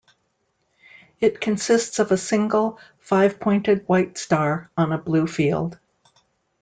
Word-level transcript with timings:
It 1.19 1.39
consists 1.39 1.99
of 1.99 2.11
a 2.11 2.17
single, 2.17 2.79
five-pointed 3.01 3.87
white 3.87 4.17
star 4.17 4.71
on 4.75 4.91
a 4.91 4.97
blue 4.97 5.27
field. 5.27 5.77